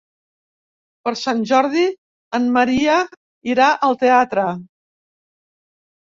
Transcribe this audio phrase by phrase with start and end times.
[1.07, 1.83] Per Sant Jordi
[2.37, 2.95] en Maria
[3.51, 4.47] irà al teatre.